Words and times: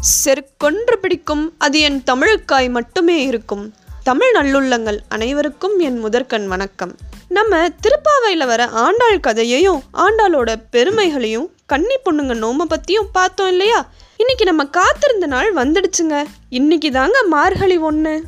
செருக்கொன்று 0.00 0.98
பிடிக்கும் 0.98 1.54
அது 1.58 1.80
என் 1.80 2.02
தமிழுக்காய் 2.10 2.70
மட்டுமே 2.70 3.22
இருக்கும். 3.22 3.74
தமிழ் 4.02 4.34
நல்லுள்ளங்கள் 4.34 4.98
அனைவருக்கும் 5.08 5.78
என் 5.78 5.98
முதற்கண் 5.98 6.46
வணக்கம். 6.46 6.96
நம்ம 7.28 7.68
திருப்பாவையில் 7.68 8.46
வர 8.46 8.66
ஆண்டாள் 8.66 9.20
கதையையும் 9.20 9.82
ஆண்டாளோட 9.94 10.62
பெருமைகளையும் 10.70 11.50
கன்னி 11.66 11.94
பொண்ணுங்க 11.94 12.34
நோம 12.34 12.56
பற்றியும் 12.56 13.08
பார்த்தோம் 13.12 13.48
இல்லையா? 13.48 13.88
இன்னைக்கு 14.16 14.44
நம்ம 14.44 14.64
காத்திருந்த 14.64 15.26
நாள் 15.26 15.54
வந்துடுச்சுங்க. 15.54 16.26
இன்னைக்கு 16.48 16.92
தாங்க 16.92 17.22
மார்கழி 17.22 17.76
ஒன்று 17.76 18.24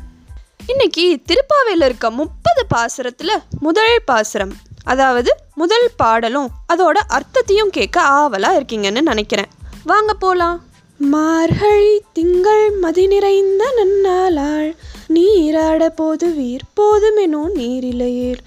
இன்னைக்கு 0.67 1.19
திருப்பாவையில் 1.25 1.85
இருக்க 1.85 2.11
முப்பது 2.11 2.65
பாசுரத்தில் 2.75 3.41
முதல் 3.59 4.01
பாசுரம். 4.05 4.53
அதாவது 4.83 5.35
முதல் 5.55 5.89
பாடலும் 5.97 6.49
அதோட 6.73 6.97
அர்த்தத்தையும் 7.07 7.69
கேட்க 7.69 8.01
ஆவலாக 8.01 8.59
இருக்கீங்கன்னு 8.59 9.01
நினைக்கிறேன். 9.01 9.47
வாங்க 9.83 10.13
போகலாம் 10.13 10.69
மார்கழி 11.01 12.01
திங்கள் 12.13 12.71
மதி 12.71 13.07
நிறைந்த 13.07 13.65
நன்னாளாள். 13.77 14.75
நீராட 15.07 15.89
போது 15.89 16.27
வீர் 16.27 16.65
போதுமெனோ 16.81 17.49
நீரிலையேர். 17.55 18.37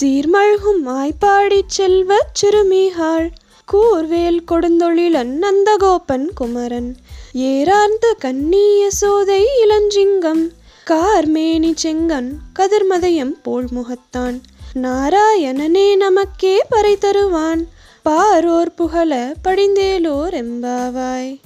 சீர்மழ்கும் 0.00 0.86
ஆய்ப்பாடி 0.86 1.60
செல்வ 1.66 2.16
சிறுமிகாள். 2.32 3.30
கூர்வேல் 3.72 4.38
கொடுந்தொழிலன் 4.50 5.38
நந்தகோபன் 5.42 6.28
குமரன். 6.34 6.96
ஏரார்ந்த 7.32 8.16
கண்ணிய 8.18 8.88
சோதை 9.00 9.44
இளஞ்சிங்கம். 9.64 10.50
கார்மேனி 10.90 11.74
செங்கன் 11.82 12.28
கதிர்மதயம் 12.58 13.34
போல் 13.42 13.64
முகத்தான். 13.64 14.40
நாராயணனே 14.82 15.96
நமக்கே 15.96 16.62
பறை 16.68 16.98
தருவான். 16.98 17.66
பாரோர் 18.04 18.74
புகழ 18.74 19.34
படிந்தேலோர் 19.44 20.44
எம்பாவாய். 20.44 21.40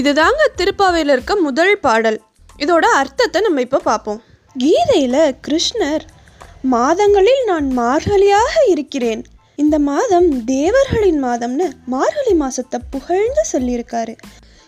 இதுதாங்க 0.00 0.42
திருப்பாவையில் 0.58 1.12
இருக்க 1.14 1.32
முதல் 1.46 1.74
பாடல். 1.84 2.18
இதோட 2.62 2.86
அர்த்தத்தை 3.00 3.38
நம்ம 3.46 3.62
இப்போ 3.66 3.78
பார்ப்போம் 3.86 4.20
கீதையில் 4.62 5.22
கிருஷ்ணர் 5.46 6.04
மாதங்களில் 6.74 7.42
நான் 7.50 7.66
மார்கழியாக 7.78 8.52
இருக்கிறேன். 8.72 9.22
இந்த 9.62 9.76
மாதம் 9.90 10.28
தேவர்களின் 10.54 11.20
மாதம்னு 11.26 11.66
மார்கழி 11.94 12.34
மாதத்தை 12.42 12.78
புகழ்ந்து 12.94 13.42
சொல்லியிருக்காரு. 13.52 14.14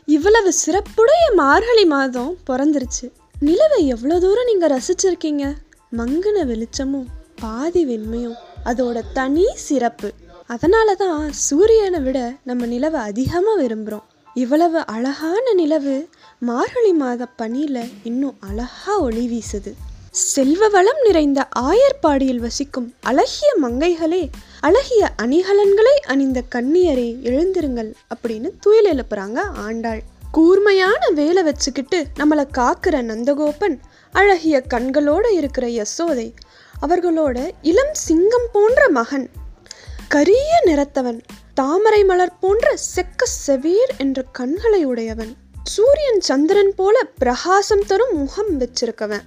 இவ்வளவு 0.08 0.50
சிறப்புடைய 0.62 1.24
மார்கழி 1.42 1.84
மாதம் 1.96 2.32
பிறந்துருச்சு. 2.50 3.06
நிலவை 3.48 3.80
எவ்வளோ 3.94 4.18
தூரம் 4.24 4.48
நீங்கள் 4.50 4.72
ரசிச்சிருக்கீங்க? 4.76 5.44
மங்கின 5.98 6.38
வெளிச்சமும் 6.52 7.08
பாதி 7.42 7.82
வெண்மையும் 7.90 8.38
அதோட 8.70 8.98
தனி 9.18 9.46
சிறப்பு. 9.68 10.08
அதனால 10.54 10.94
தான் 11.02 11.22
சூரியனை 11.46 12.00
விட 12.06 12.18
நம்ம 12.50 12.66
நிலவை 12.74 13.00
அதிகமாக 13.10 13.60
விரும்புகிறோம் 13.62 14.06
இவ்வளவு 14.38 14.80
அழகான 14.86 15.52
நிலவு 15.52 15.94
மார்கழி 16.38 16.92
மாத 16.92 17.26
பனியில் 17.26 17.88
இன்னும் 18.02 18.36
அழகா 18.40 18.98
ஒளி 18.98 19.24
வீசுது. 19.32 19.72
செல்வ 20.10 20.68
வளம் 20.68 21.00
நிறைந்த 21.04 21.48
ஆயர்பாடியில் 21.58 22.38
வசிக்கும் 22.38 22.94
அழகிய 23.02 23.48
மங்கைகளே 23.62 24.22
அழகிய 24.60 25.10
அணிகலன்களை 25.22 25.94
அணிந்த 26.06 26.42
கண்ணியரே 26.54 27.08
எழுந்திருங்கள் 27.22 27.90
அப்படின்னு 28.14 28.50
துயில் 28.60 28.88
எழுப்புறாங்க 28.92 29.38
ஆண்டாள். 29.66 30.02
கூர்மையான 30.32 31.08
வேலை 31.14 31.42
வச்சுக்கிட்டு 31.42 32.06
நம்மளை 32.16 32.46
காக்கிற 32.58 33.02
நந்தகோபன் 33.02 33.76
அழகிய 34.12 34.62
கண்களோடு 34.74 35.34
இருக்கிற 35.34 35.66
யசோதை 35.66 36.28
அவர்களோட 36.80 37.50
இளம் 37.62 37.94
சிங்கம் 38.06 38.48
போன்ற 38.52 38.88
மகன். 38.88 39.28
கரிய 40.08 40.52
நிறத்தவன் 40.66 41.20
தாமரை 41.58 42.04
மலர் 42.04 42.38
போன்ற 42.38 42.74
செக்க 42.96 43.24
செவீர் 43.46 43.98
என்ற 43.98 44.22
கண்களை 44.32 44.84
உடையவன். 44.84 45.36
சூரியன் 45.64 46.20
சந்திரன் 46.20 46.72
போல 46.76 47.04
பிரகாசம் 47.04 47.86
தரும் 47.86 48.16
முகம் 48.16 48.60
வச்சிருக்கவன். 48.60 49.20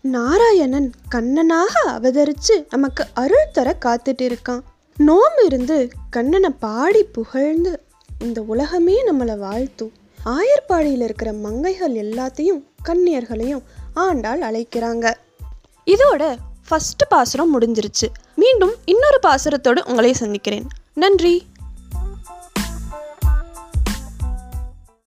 நாராயணன் 0.00 0.92
கண்ணனாக 1.14 1.72
அவதரிச்சு 1.86 2.66
நமக்கு 2.70 3.06
அருள் 3.14 3.48
தர 3.52 3.76
காத்துட்டு 3.84 4.22
இருக்கான் 4.22 4.60
நோம்பு 5.06 5.44
இருந்து 5.44 5.88
கண்ணனை 6.10 6.50
பாடி 6.50 7.04
புகழ்ந்து 7.04 7.82
இந்த 8.18 8.42
உலகமே 8.42 9.04
நம்மளை 9.04 9.38
வாழ்த்தும். 9.38 9.92
ஆயர்பாடியில் 10.24 11.02
இருக்கிற 11.02 11.32
மங்கைகள் 11.32 11.94
எல்லாத்தையும் 11.94 12.64
கன்னியர்களையும் 12.88 13.62
ஆண்டாள் 13.94 14.40
அழைக்கிறாங்க. 14.40 15.14
இதோட 15.86 16.36
ஃபஸ்ட்டு 16.70 17.08
பாசுரம் 17.08 17.60
முடிஞ்சிருச்சு. 17.60 18.08
மீண்டும் 18.36 18.72
இன்னொரு 18.84 19.18
பாசுரத்தோடு 19.22 19.88
உங்களை 19.88 20.12
சந்திக்கிறேன். 20.12 20.66
நன்றி. 20.96 21.42